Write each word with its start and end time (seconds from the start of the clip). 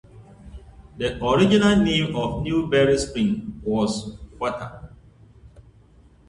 The 0.97 1.23
original 1.23 1.75
name 1.75 2.15
of 2.15 2.41
Newberry 2.41 2.97
Springs 2.97 3.53
was 3.63 4.17
"Water". 4.39 4.89